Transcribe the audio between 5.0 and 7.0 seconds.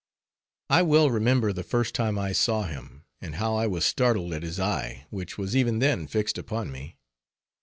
which was even then fixed upon me.